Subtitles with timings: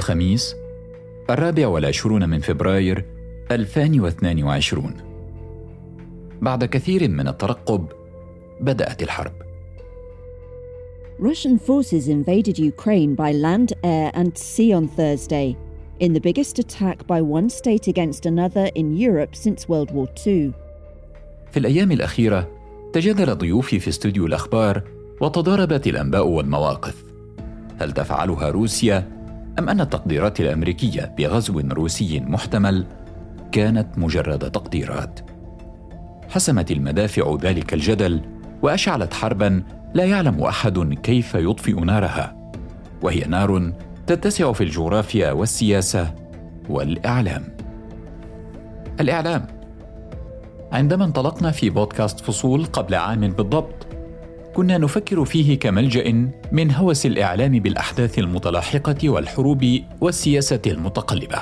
[0.00, 0.56] الخميس
[1.30, 3.04] الرابع والعشرون من فبراير
[3.50, 4.94] 2022
[6.40, 7.86] بعد كثير من الترقب
[8.60, 9.32] بدأت الحرب.
[11.18, 15.48] Russian forces invaded Ukraine by land, air, and sea on Thursday,
[16.04, 20.52] in the biggest attack by one state against another in Europe since World War II.
[21.50, 22.48] في الأيام الأخيرة
[22.92, 24.82] تجادل ضيوفي في استوديو الأخبار
[25.20, 27.04] وتضاربت الأنباء والمواقف.
[27.80, 29.19] هل تفعلها روسيا؟
[29.60, 32.86] أم أن التقديرات الأمريكية بغزو روسي محتمل؟
[33.52, 35.20] كانت مجرد تقديرات.
[36.28, 38.20] حسمت المدافع ذلك الجدل
[38.62, 39.62] وأشعلت حربا
[39.94, 42.52] لا يعلم أحد كيف يطفئ نارها.
[43.02, 43.72] وهي نار
[44.06, 46.14] تتسع في الجغرافيا والسياسة
[46.68, 47.44] والإعلام.
[49.00, 49.46] الإعلام.
[50.72, 53.86] عندما انطلقنا في بودكاست فصول قبل عام بالضبط
[54.60, 59.66] كنا نفكر فيه كملجأ من هوس الإعلام بالأحداث المتلاحقة والحروب
[60.00, 61.38] والسياسة المتقلبة.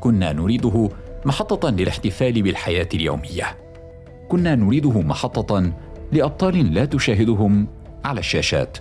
[0.00, 0.90] كنا نريده
[1.24, 3.56] محطة للاحتفال بالحياة اليومية.
[4.28, 5.72] كنا نريده محطة
[6.12, 7.68] لأبطال لا تشاهدهم
[8.04, 8.78] على الشاشات.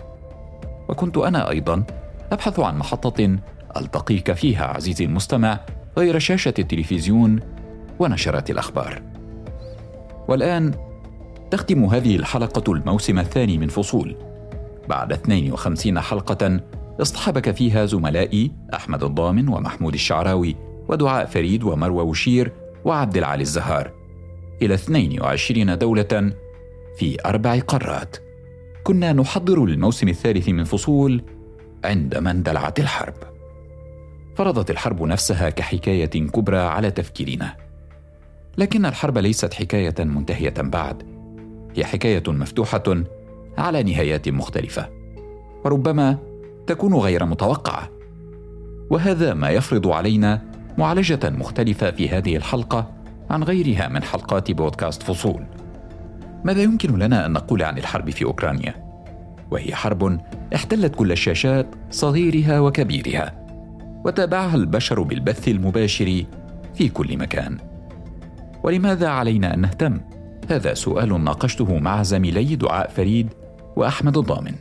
[0.90, 1.84] وكنت أنا أيضا
[2.32, 3.38] أبحث عن محطة
[3.78, 5.60] ألتقيك فيها عزيزي المستمع
[5.98, 7.40] غير شاشة التلفزيون
[8.00, 9.02] ونشرات الأخبار.
[10.28, 10.74] والآن
[11.54, 14.16] تختم هذه الحلقة الموسم الثاني من فصول.
[14.90, 16.60] بعد 52 حلقة
[17.02, 20.56] اصطحبك فيها زملائي أحمد الضامن ومحمود الشعراوي
[20.88, 22.52] ودعاء فريد ومروى وشير
[22.86, 23.92] وعبد العالي الزهار.
[24.62, 26.34] إلى 22 دولة
[26.98, 28.18] في أربع قارات.
[28.84, 31.22] كنا نحضر للموسم الثالث من فصول
[31.84, 33.16] عندما اندلعت الحرب.
[34.36, 37.56] فرضت الحرب نفسها كحكاية كبرى على تفكيرنا.
[38.58, 41.13] لكن الحرب ليست حكاية منتهية بعد.
[41.76, 42.84] هي حكاية مفتوحة
[43.58, 44.90] على نهايات مختلفة
[45.66, 46.18] وربما
[46.68, 47.90] تكون غير متوقعة.
[48.90, 50.42] وهذا ما يفرض علينا
[50.78, 52.92] معالجة مختلفة في هذه الحلقة
[53.30, 55.44] عن غيرها من حلقات بودكاست فصول.
[56.44, 58.84] ماذا يمكن لنا أن نقول عن الحرب في أوكرانيا؟
[59.52, 60.20] وهي حرب
[60.56, 63.46] احتلت كل الشاشات صغيرها وكبيرها
[64.06, 66.26] وتابعها البشر بالبث المباشر
[66.76, 67.58] في كل مكان.
[68.64, 70.00] ولماذا علينا أن نهتم؟
[70.50, 73.30] هذا سؤال ناقشته مع زميلي دعاء فريد
[73.76, 74.56] وأحمد الضامن.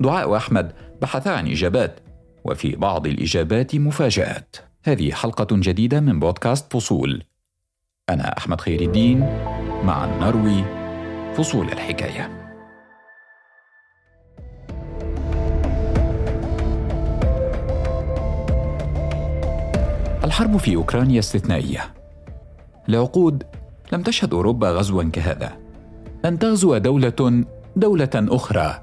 [0.00, 0.72] دعاء واحمد
[1.02, 2.00] بحثا عن إجابات
[2.44, 4.56] وفي بعض الإجابات مفاجآت.
[4.84, 7.22] هذه حلقة جديدة من بودكاست فصول.
[8.10, 9.20] أنا أحمد خير الدين
[9.84, 10.64] مع نروي
[11.34, 12.38] فصول الحكاية.
[20.24, 21.94] الحرب في أوكرانيا استثنائية.
[22.88, 23.42] لعقود
[23.92, 25.52] لم تشهد أوروبا غزوا كهذا.
[26.24, 27.44] ان تغزو دولة
[27.76, 28.82] دولة أخرى.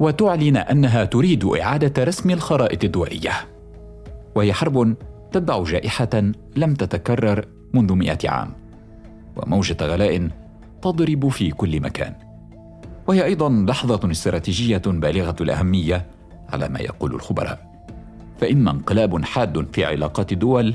[0.00, 3.32] وتعلن أنها تريد إعادة رسم الخرائط الدولية.
[4.34, 4.94] وهي حرب
[5.32, 8.52] تتبع جائحة لم تتكرر منذ مئة عام.
[9.36, 10.28] وموجة غلاء
[10.82, 12.14] تضرب في كل مكان.
[13.06, 16.06] وهي أيضا لحظة استراتيجية بالغة الأهمية
[16.48, 17.70] على ما يقول الخبراء.
[18.40, 20.74] فاما انقلاب حاد في علاقات الدول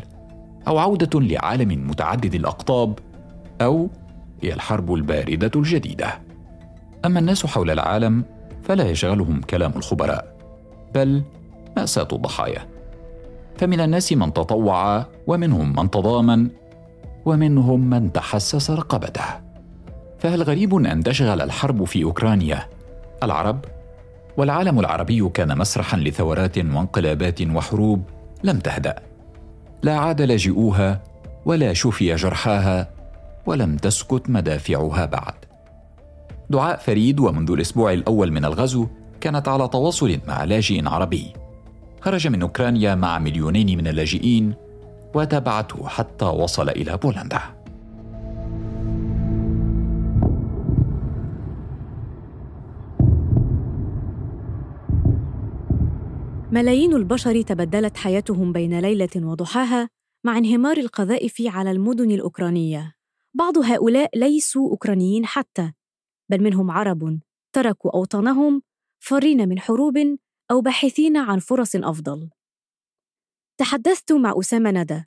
[0.67, 2.99] أو عودة لعالم متعدد الأقطاب
[3.61, 3.89] أو
[4.43, 6.19] هي الحرب الباردة الجديدة.
[7.05, 8.23] أما الناس حول العالم
[8.63, 10.35] فلا يشغلهم كلام الخبراء
[10.95, 11.23] بل
[11.77, 12.67] مأساة الضحايا
[13.57, 16.49] فمن الناس من تطوع ومنهم من تضامن
[17.25, 19.45] ومنهم من تحسس رقبته.
[20.19, 22.67] فهل غريب أن تشغل الحرب في أوكرانيا؟
[23.23, 23.65] العرب؟
[24.37, 28.03] والعالم العربي كان مسرحا لثورات وانقلابات وحروب
[28.43, 28.95] لم تهدأ.
[29.83, 31.03] لا عاد لاجئوها
[31.45, 32.94] ولا شفي جرحاها
[33.45, 35.33] ولم تسكت مدافعها بعد.
[36.49, 38.87] دعاء فريد ومنذ الأسبوع الأول من الغزو
[39.21, 41.33] كانت على تواصل مع لاجئ عربي.
[42.01, 44.53] خرج من أوكرانيا مع مليونين من اللاجئين
[45.15, 47.39] وتابعته حتى وصل إلى بولندا.
[56.51, 59.89] ملايين البشر تبدلت حياتهم بين ليلة وضحاها
[60.25, 62.94] مع انهمار القذائف على المدن الأوكرانية.
[63.37, 65.73] بعض هؤلاء ليسوا أوكرانيين حتى
[66.31, 67.19] بل منهم عرب
[67.55, 68.61] تركوا أوطانهم
[69.03, 69.97] فرين من حروب
[70.51, 72.29] أو باحثين عن فرص أفضل.
[73.59, 75.03] تحدثت مع أسامة ندى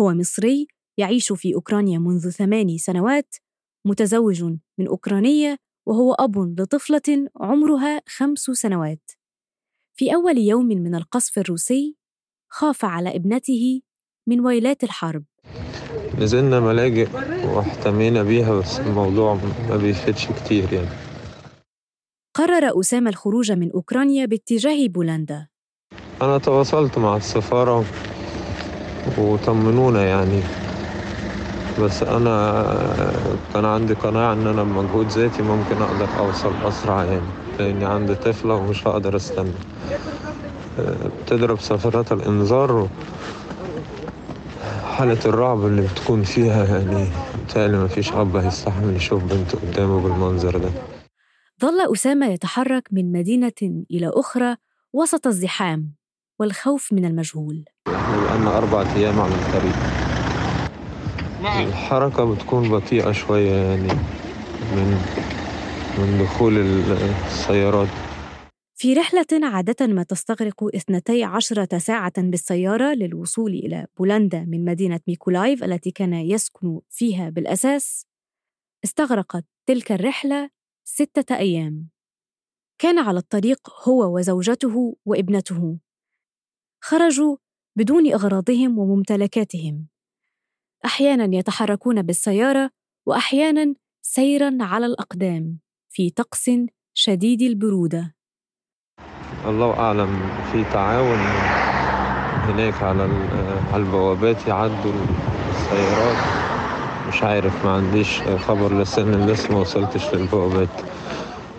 [0.00, 0.66] هو مصري
[0.98, 3.34] يعيش في أوكرانيا منذ ثماني سنوات
[3.86, 4.42] متزوج
[4.78, 9.10] من اوكرانيه وهو أب لطفلة عمرها خمس سنوات.
[9.98, 11.96] في أول يوم من القصف الروسي
[12.50, 13.80] خاف على ابنته
[14.28, 15.24] من ويلات الحرب.
[16.18, 17.08] نزلنا ملاجئ
[17.44, 20.88] واحتمينا بيها بس الموضوع ما بيفيدش كتير يعني.
[22.36, 25.46] قرر أسامة الخروج من أوكرانيا باتجاه بولندا.
[26.22, 27.84] أنا تواصلت مع السفارة
[29.18, 30.40] وطمنونا يعني
[31.80, 32.64] بس أنا
[33.54, 37.26] كان عندي قناعة إن أنا بمجهود ذاتي ممكن أقدر أوصل أسرع يعني
[37.58, 39.52] لأني عندي طفلة ومش هقدر أستنى.
[41.26, 42.88] بتضرب صفارات الإنذار
[44.96, 50.58] حالة الرعب اللي بتكون فيها يعني بالتالي ما فيش أب هيستحمل يشوف بنته قدامه بالمنظر
[50.58, 50.70] ده.
[51.62, 54.56] ظل أسامة يتحرك من مدينة إلى أخرى
[54.92, 55.92] وسط الزحام
[56.38, 57.64] والخوف من المجهول.
[57.88, 59.76] إحنا بقالنا أربع أيام على الطريق.
[61.68, 63.92] الحركة بتكون بطيئة شوية يعني
[64.76, 64.98] من
[65.98, 66.58] من دخول
[67.26, 67.88] السيارات.
[68.78, 75.64] في رحلة عادة ما تستغرق اثنتي عشرة ساعة بالسيارة للوصول إلى بولندا من مدينة ميكولايف
[75.64, 78.06] التي كان يسكن فيها بالأساس
[78.84, 80.50] استغرقت تلك الرحلة
[80.84, 81.88] ستة أيام.
[82.78, 85.78] كان على الطريق هو وزوجته وابنته.
[86.84, 87.36] خرجوا
[87.76, 89.88] بدون أغراضهم وممتلكاتهم.
[90.84, 92.70] أحيانا يتحركون بالسيارة
[93.06, 95.58] وأحيانا سيرا على الأقدام
[95.88, 96.50] في طقس
[96.94, 98.15] شديد البرودة.
[99.44, 101.18] الله أعلم في تعاون
[102.48, 103.02] هناك على
[103.72, 104.92] على البوابات يعدوا
[105.50, 106.16] السيارات.
[107.08, 110.68] مش عارف ما عنديش خبر لسه إن لسه ما وصلتش للبوابات.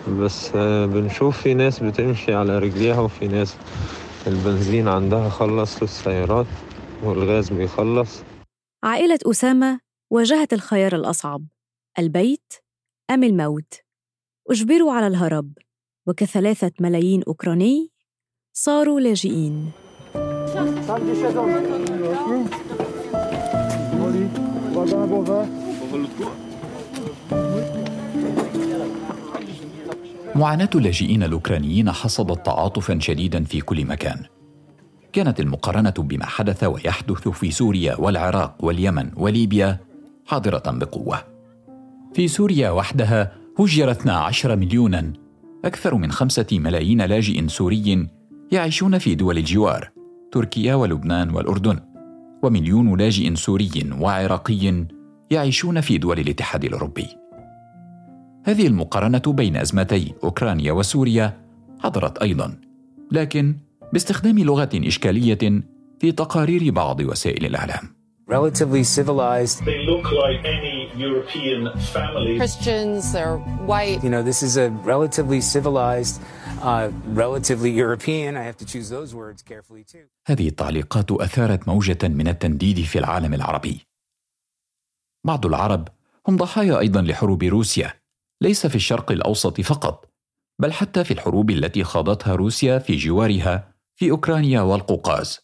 [0.08, 3.56] بس بنشوف في ناس بتمشي على رجليها وفي ناس
[4.26, 6.46] البنزين عندها خلص في السيارات
[7.02, 8.22] والغاز بيخلص.
[8.84, 11.44] عائلة أسامة واجهت الخيار الأصعب
[11.98, 12.52] البيت
[13.10, 13.74] أم الموت؟
[14.50, 15.52] أجبروا على الهرب.
[16.08, 17.90] وكثلاثة ملايين أوكراني
[18.52, 19.70] صاروا لاجئين.
[30.34, 34.24] معاناة اللاجئين الأوكرانيين حصدت تعاطفا شديدا في كل مكان.
[35.12, 39.78] كانت المقارنة بما حدث ويحدث في سوريا والعراق واليمن وليبيا
[40.26, 41.18] حاضرة بقوة.
[42.14, 45.27] في سوريا وحدها هجر 12 مليونا
[45.64, 48.08] أكثر من خمسة ملايين لاجئ سوري
[48.52, 49.90] يعيشون في دول الجوار
[50.32, 51.80] تركيا ولبنان والأردن.
[52.42, 53.70] ومليون لاجئ سوري
[54.00, 54.86] وعراقي
[55.30, 57.06] يعيشون في دول الاتحاد الأوروبي.
[58.44, 61.40] هذه المقارنة بين أزمتي أوكرانيا وسوريا
[61.80, 62.60] حضرت أيضا
[63.12, 63.56] لكن
[63.92, 65.62] باستخدام لغة إشكالية
[66.00, 67.98] في تقارير بعض وسائل الإعلام.
[68.30, 69.64] Relatively civilized.
[69.64, 71.60] They look like any European
[71.94, 72.36] family.
[72.42, 73.38] Christians, they're
[73.72, 73.98] white.
[74.04, 76.16] You know, this is a relatively civilized,
[76.62, 76.90] uh,
[77.24, 78.36] relatively European.
[78.36, 80.06] I have to choose those words carefully too.
[80.26, 83.86] هذه التعليقات أثارت موجة من التنديد في العالم العربي.
[85.24, 85.88] بعض العرب
[86.28, 87.92] هم ضحايا أيضا لحروب روسيا،
[88.40, 90.08] ليس في الشرق الأوسط فقط،
[90.58, 95.40] بل حتى في الحروب التي خاضتها روسيا في جوارها في أوكرانيا والقوقاز.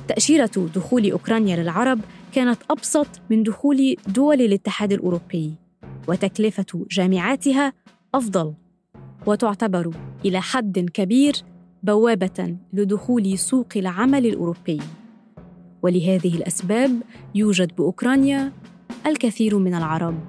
[0.07, 1.99] تأشيرة دخول أوكرانيا للعرب
[2.33, 5.53] كانت أبسط من دخول دول الاتحاد الأوروبي
[6.07, 7.73] وتكلفة جامعاتها
[8.15, 8.53] أفضل.
[9.25, 9.91] وتعتبر
[10.25, 11.33] إلى حد كبير
[11.83, 14.79] بوابة لدخول سوق العمل الأوروبي.
[15.81, 16.91] ولهذه الأسباب
[17.35, 18.51] يوجد بأوكرانيا
[19.05, 20.19] الكثير من العرب.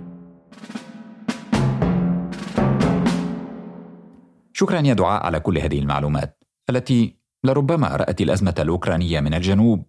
[4.53, 6.39] شكرا يا دعاء على كل هذه المعلومات
[6.71, 9.87] التي لربما رأت الأزمة الأوكرانية من الجنوب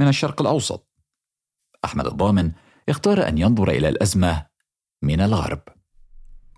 [0.00, 0.88] من الشرق الأوسط.
[1.84, 2.52] أحمد الضامن
[2.88, 4.46] اختار أن ينظر إلى الأزمة
[5.02, 5.62] من الغرب.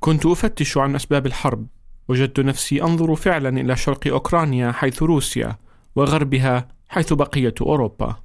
[0.00, 1.66] كنت أفتش عن أسباب الحرب
[2.08, 5.56] وجدت نفسي أنظر فعلا إلى شرق أوكرانيا حيث روسيا
[5.96, 8.16] وغربها حيث بقية أوروبا.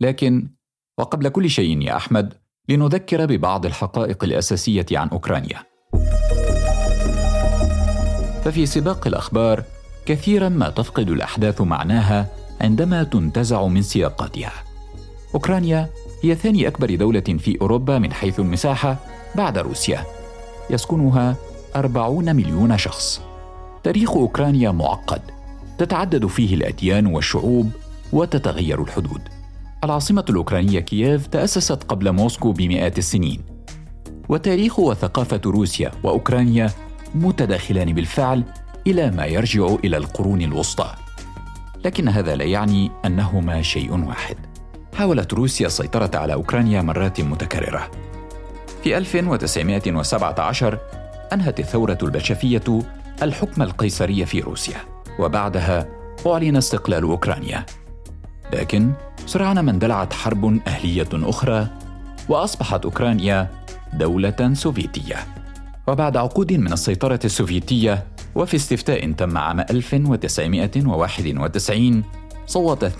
[0.00, 0.50] لكن
[0.98, 2.34] وقبل كل شيء يا أحمد
[2.68, 5.66] لنذكر ببعض الحقائق الأساسية عن أوكرانيا.
[8.44, 9.64] ففي سباق الأخبار
[10.06, 12.26] كثيرا ما تفقد الأحداث معناها
[12.60, 14.52] عندما تنتزع من سياقاتها.
[15.34, 15.88] أوكرانيا
[16.22, 18.96] هي ثاني أكبر دولة في أوروبا من حيث المساحة
[19.34, 20.04] بعد روسيا.
[20.70, 21.36] يسكنها
[21.76, 23.20] أربعون مليون شخص.
[23.84, 25.22] تاريخ أوكرانيا معقد.
[25.78, 27.70] تتعدد فيه الأديان والشعوب
[28.12, 29.20] وتتغير الحدود.
[29.84, 33.40] العاصمة الأوكرانية كييف تأسست قبل موسكو بمئات السنين.
[34.28, 36.70] وتاريخ وثقافة روسيا وأوكرانيا
[37.14, 38.44] متداخلان بالفعل
[38.86, 40.94] إلى ما يرجع إلى القرون الوسطى.
[41.84, 44.36] لكن هذا لا يعني أنهما شيء واحد.
[44.94, 47.90] حاولت روسيا السيطرة على أوكرانيا مرات متكررة.
[48.82, 50.78] في 1917
[51.32, 52.82] أنهت الثورة البلشفية
[53.22, 54.76] الحكم القيصري في روسيا
[55.18, 55.88] وبعدها
[56.26, 57.66] أعلن استقلال أوكرانيا.
[58.52, 58.92] لكن
[59.26, 61.66] سرعان ما اندلعت حرب أهلية أخرى
[62.28, 63.50] وأصبحت أوكرانيا
[63.92, 65.16] دولة سوفيتية.
[65.88, 72.02] وبعد عقود من السيطرة السوفيتية وفي استفتاء تم عام 1991
[72.46, 72.90] صوت 92%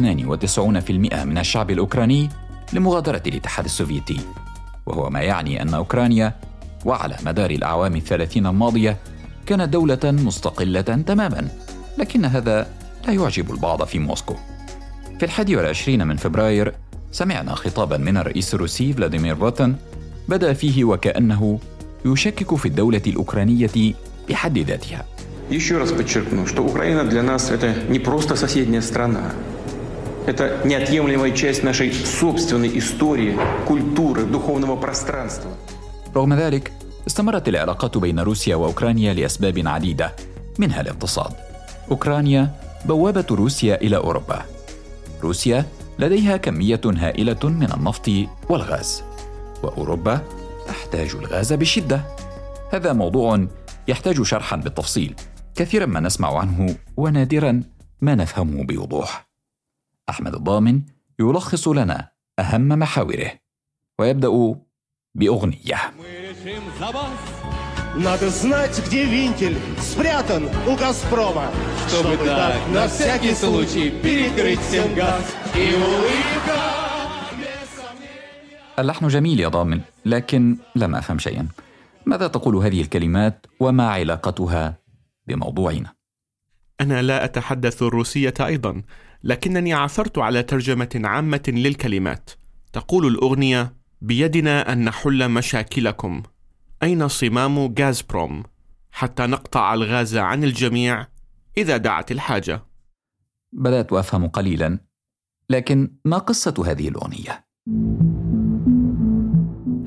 [1.24, 2.28] من الشعب الأوكراني
[2.72, 4.20] لمغادرة الاتحاد السوفيتي.
[4.86, 6.34] وهو ما يعني أن أوكرانيا
[6.84, 8.96] وعلى مدار الأعوام الثلاثين الماضية
[9.46, 11.48] كانت دولة مستقلة تماما
[11.98, 12.66] لكن هذا
[13.06, 14.34] لا يعجب البعض في موسكو.
[15.18, 16.74] في الحادي والعشرين من فبراير
[17.12, 19.76] سمعنا خطابا من الرئيس الروسي فلاديمير بوتين
[20.28, 21.58] بدأ فيه وكأنه
[22.04, 23.94] يشكك في الدولة الأوكرانية
[24.28, 25.04] بحد ذاتها.
[25.51, 29.33] Еще раз подчеркну, что Украина для нас это не просто соседняя страна.
[30.25, 35.51] Это неотъемлемая часть нашей собственной истории, культуры, духовного пространства.
[36.15, 36.71] رغم ذلك
[37.07, 40.15] استمرت العلاقات بين روسيا واوكرانيا لاسباب عديده
[40.57, 41.31] منها الاقتصاد.
[41.91, 42.51] اوكرانيا
[42.85, 44.45] بوابه روسيا الى اوروبا.
[45.23, 45.65] روسيا
[45.99, 48.09] لديها كميه هائله من النفط
[48.49, 49.03] والغاز.
[49.63, 50.21] واوروبا
[50.67, 52.01] تحتاج الغاز بشده.
[52.73, 53.47] هذا موضوع
[53.87, 55.15] يحتاج شرحا بالتفصيل.
[55.55, 57.63] كثيرا ما نسمع عنه ونادرا
[58.01, 59.27] ما نفهمه بوضوح.
[60.09, 60.81] احمد الضامن
[61.19, 63.31] يلخص لنا اهم محاوره
[63.99, 64.55] ويبدا
[65.15, 65.93] باغنيه
[67.97, 71.47] Надо знать, где винтель спрятан у «Газпрома»,
[71.89, 75.23] чтобы так на всякий случай перекрыть всем газ.
[75.55, 76.77] И улыбка
[78.79, 81.47] اللحن جميل يا ضامن لكن لم افهم شيئا
[82.05, 84.77] ماذا تقول هذه الكلمات وما علاقتها
[85.34, 86.02] بموضوعنا
[86.80, 88.82] أنا لا أتحدث الروسية أيضا
[89.24, 92.30] لكنني عثرت على ترجمة عامة للكلمات.
[92.72, 96.22] تقول الأغنية بيدنا أن نحل مشاكلكم
[96.82, 98.42] أين صمام غازبروم؟
[98.90, 101.06] حتى نقطع الغاز عن الجميع
[101.56, 102.66] إذا دعت الحاجة.
[103.52, 104.78] بدأت أفهم قليلا
[105.50, 107.46] لكن ما قصة هذه الأغنية؟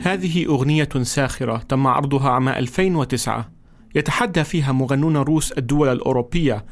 [0.02, 3.55] هذه أغنية ساخرة تم عرضها عام 2009
[3.96, 6.66] يتحدى فيها مغنون روس الدول الأوروبية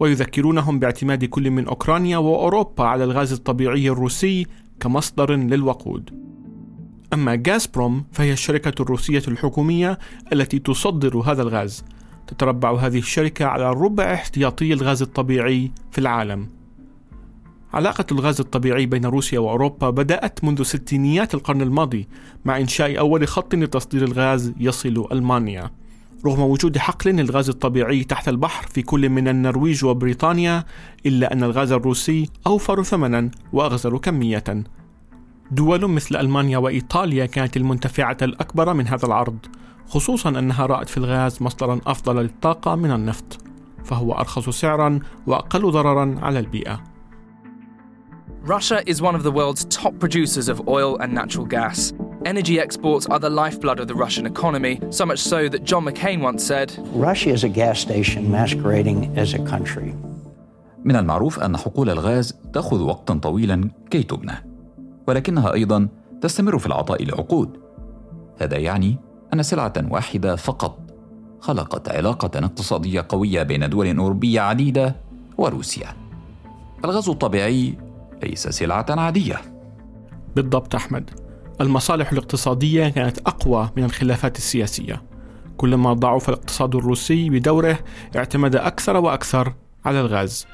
[0.00, 4.46] ويذكرونهم باعتماد كل من أوكرانيا وأوروبا على الغاز الطبيعي الروسي
[4.80, 6.10] كمصدر للوقود.
[7.12, 9.98] أما غازبروم فهي الشركة الروسية الحكومية
[10.32, 11.84] التي تصدر هذا الغاز.
[12.26, 16.48] تتربع هذه الشركة على ربع احتياطي الغاز الطبيعي في العالم.
[17.72, 22.08] علاقة الغاز الطبيعي بين روسيا وأوروبا بدأت منذ ستينيات القرن الماضي
[22.44, 25.70] مع إنشاء أول خط لتصدير الغاز يصل ألمانيا.
[26.26, 30.64] رغم وجود حقل للغاز الطبيعي تحت البحر في كل من النرويج وبريطانيا
[31.06, 34.44] إلا أن الغاز الروسي أوفر ثمنا وأغزر كمية
[35.50, 39.38] دول مثل ألمانيا وإيطاليا كانت المنتفعة الأكبر من هذا العرض
[39.88, 43.38] خصوصا أنها رأت في الغاز مصدرا أفضل للطاقة من النفط
[43.84, 46.80] فهو أرخص سعرا وأقل ضررا على البيئة
[48.42, 51.92] Russia is one of the world's top producers of oil and natural gas.
[52.24, 56.20] Energy exports are the lifeblood of the Russian economy, so much so that John McCain
[56.20, 59.94] once said Russia is a gas station masquerading as a country.
[60.84, 64.32] من المعروف أن حقول الغاز تأخذ وقتا طويلا كي تبنى
[65.08, 65.88] ولكنها أيضا
[66.20, 67.60] تستمر في العطاء لعقود.
[68.40, 68.98] هذا يعني
[69.34, 70.78] أن سلعة واحدة فقط
[71.40, 74.96] خلقت علاقة اقتصادية قوية بين دول أوروبية عديدة
[75.38, 75.88] وروسيا.
[76.84, 77.74] الغاز الطبيعي
[78.22, 79.40] ليس سلعة عادية.
[80.36, 81.10] بالضبط أحمد.
[81.61, 85.01] المصالح الاقتصادية كانت أقوى من الخلافات السياسية
[85.57, 87.79] كلما ضعف الاقتصاد الروسي بدوره
[88.15, 89.53] اعتمد أكثر وأكثر
[89.85, 90.47] على الغاز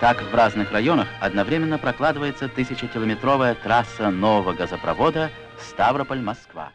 [0.00, 6.72] Так в разных районах одновременно прокладывается тысячекилометровая трасса нового газопровода Ставрополь-Москва.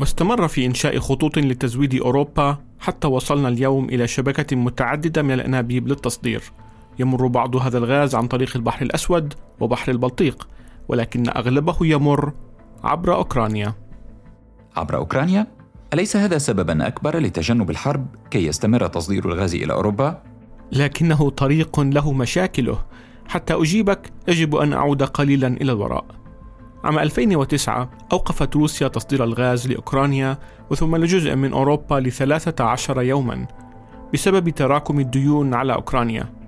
[0.00, 6.42] واستمر في إنشاء خطوط لتزويد أوروبا حتى وصلنا اليوم إلى شبكة متعددة من الأنابيب للتصدير
[6.98, 10.48] يمر بعض هذا الغاز عن طريق البحر الأسود وبحر البلطيق
[10.87, 12.33] ولكن أغلبه يمر
[12.83, 13.73] عبر أوكرانيا
[14.75, 15.47] عبر أوكرانيا؟
[15.93, 20.21] أليس هذا سببا أكبر لتجنب الحرب كي يستمر تصدير الغاز إلى أوروبا؟
[20.71, 22.77] لكنه طريق له مشاكله
[23.27, 26.05] حتى أجيبك يجب أن أعود قليلا إلى الوراء
[26.83, 30.37] عام 2009 أوقفت روسيا تصدير الغاز لأوكرانيا
[30.69, 33.47] وثم لجزء من أوروبا لثلاثة عشر يوما
[34.13, 36.40] بسبب تراكم الديون على أوكرانيا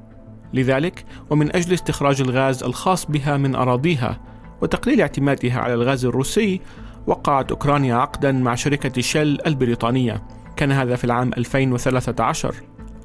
[0.54, 4.20] لذلك ومن أجل استخراج الغاز الخاص بها من أراضيها
[4.62, 6.62] وتقليل اعتمادها على الغاز الروسي
[7.08, 10.24] وقعت أوكرانيا عقدا مع شركة شيل البريطانية.
[10.56, 12.56] كان هذا في العام 2013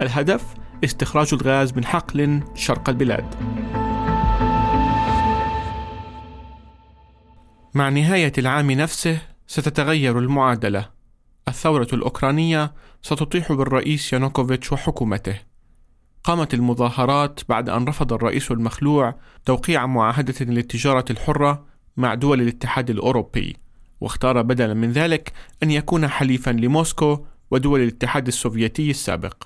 [0.03, 3.35] الهدف استخراج الغاز من حقل شرق البلاد.
[7.75, 10.89] مع نهاية العام نفسه ستتغير المعادلة.
[11.49, 15.39] الثورة الأوكرانية ستطيح بالرئيس يانوكوفيتش وحكومته.
[16.29, 19.14] قامت المظاهرات بعد أن رفض الرئيس المخلوع
[19.45, 21.64] توقيع معاهدة للتجارة الحرة
[21.97, 23.57] مع دول الاتحاد الأوروبي
[24.01, 29.45] واختار بدلا من ذلك أن يكون حليفا لموسكو ودول الاتحاد السوفيتي السابق.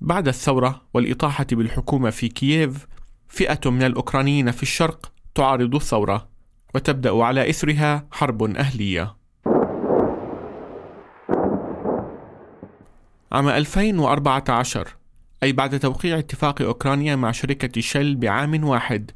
[0.00, 2.86] بعد الثورة والإطاحة بالحكومة في كييف
[3.28, 6.28] فئة من الأوكرانيين في الشرق تعارض الثورة
[6.74, 9.16] وتبدأ على إثرها حرب أهلية.
[13.32, 15.01] عام 2014
[15.42, 19.10] أي بعد توقيع اتفاق أوكرانيا مع شركة شل بعام واحد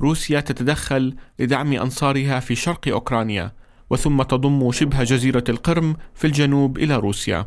[0.00, 3.52] روسيا تتدخل لدعم أنصارها في شرق أوكرانيا
[3.90, 7.46] وثم تضم شبه جزيرة القرم في الجنوب إلى روسيا.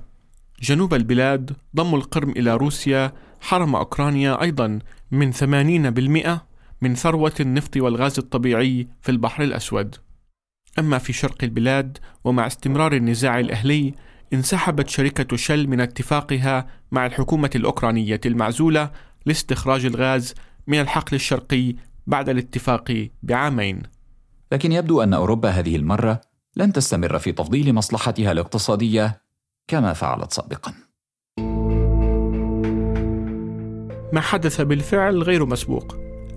[0.61, 4.79] جنوب البلاد ضم القرم إلى روسيا حرم أوكرانيا أيضا
[5.11, 6.39] من 80%
[6.81, 9.95] من ثروة النفط والغاز الطبيعي في البحر الأسود.
[10.79, 13.93] أما في شرق البلاد ومع استمرار النزاع الأهلي
[14.33, 18.91] انسحبت شركة شل من اتفاقها مع الحكومة الأوكرانية المعزولة
[19.25, 20.33] لاستخراج الغاز
[20.67, 21.75] من الحقل الشرقي
[22.07, 23.83] بعد الاتفاق بعامين.
[24.51, 26.21] لكن يبدو أن أوروبا هذه المرة
[26.55, 29.21] لن تستمر في تفضيل مصلحتها الاقتصادية
[29.67, 30.73] كما فعلت سابقا.
[34.13, 35.95] ما حدث بالفعل غير مسبوق.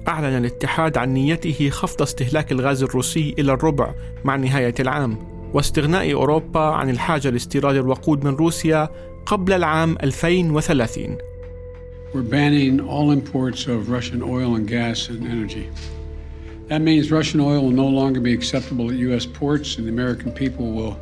[0.09, 6.60] أعلن الاتحاد عن نيته خفض استهلاك الغاز الروسي إلى الربع مع نهاية العام واستغناء أوروبا
[6.60, 8.90] عن الحاجة لاستيراد الوقود من روسيا
[9.26, 11.18] قبل العام 2030
[12.14, 15.70] We're banning all imports of Russian oil and gas and energy.
[16.70, 19.28] That means Russian oil will no longer be acceptable at U.S.
[19.28, 21.00] ports, and the American people will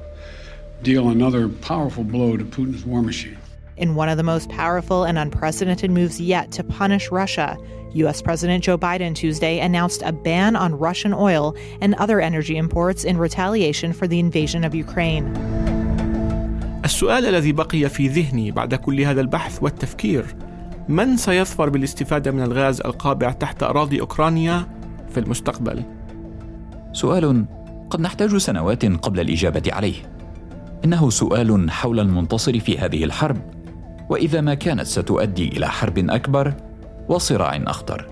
[0.84, 3.38] deal another powerful blow to Putin's war machine.
[3.78, 7.58] In one of the most powerful and unprecedented moves yet to punish Russia,
[7.95, 8.23] U.S.
[8.23, 13.19] President Joe Biden Tuesday announced a ban on Russian oil and other energy imports in
[13.19, 15.27] retaliation for the invasion of Ukraine.
[16.85, 20.37] السؤال الذي بقي في ذهني بعد كل هذا البحث والتفكير
[20.89, 24.67] من سيظفر بالاستفادة من الغاز القابع تحت أراضي أوكرانيا
[25.11, 25.83] في المستقبل؟
[26.93, 27.45] سؤال
[27.91, 29.95] قد نحتاج سنوات قبل الإجابة عليه.
[30.85, 33.37] إنه سؤال حول المنتصر في هذه الحرب،
[34.09, 36.55] وإذا ما كانت ستؤدي إلى حرب أكبر
[37.13, 38.07] وصراع أخطر.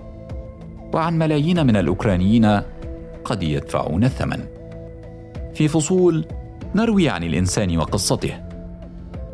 [0.93, 2.61] وعن ملايين من الأوكرانيين
[3.23, 4.45] قد يدفعون الثمن.
[5.53, 6.25] في فصول
[6.75, 8.33] نروي عن الإنسان وقصته.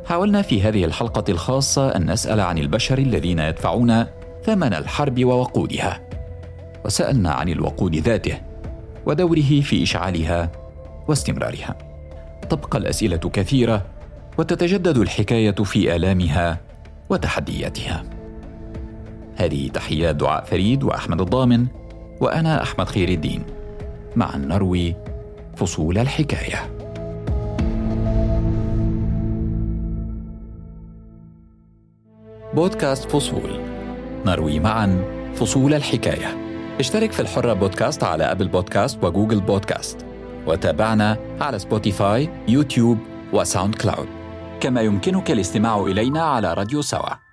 [0.05, 4.05] حاولنا في هذه الحلقة الخاصة أن نسأل عن البشر الذين يدفعون
[4.43, 6.01] ثمن الحرب ووقودها.
[6.85, 8.37] وسألنا عن الوقود ذاته
[9.05, 10.51] ودوره في إشعالها
[11.07, 11.77] واستمرارها.
[12.49, 13.85] تبقى الأسئلة كثيرة
[14.37, 16.57] وتتجدد الحكاية في آلامها
[17.09, 18.16] وتحدياتها.
[19.37, 21.67] هذه تحيات دعاء فريد وأحمد الضامن
[22.21, 23.43] وأنا أحمد خير الدين.
[24.15, 24.95] معا نروي
[25.55, 26.77] فصول الحكاية.
[32.53, 33.59] بودكاست فصول.
[34.25, 35.03] نروي معا
[35.35, 36.37] فصول الحكاية.
[36.79, 40.05] اشترك في الحرة بودكاست على أبل بودكاست وجوجل بودكاست.
[40.47, 42.97] وتابعنا على سبوتيفاي يوتيوب
[43.33, 44.07] وساوند كلاود.
[44.59, 47.26] كما يمكنك الاستماع إلينا على راديو سوا.